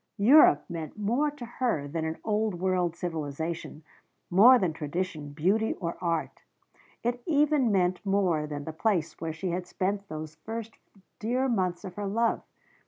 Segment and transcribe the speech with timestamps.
[0.17, 3.83] Europe meant more to her than an Old World civilisation,
[4.31, 6.41] more than tradition, beauty or art.
[7.03, 10.79] It even meant more than the place where she had spent those first
[11.19, 12.41] dear months of her love.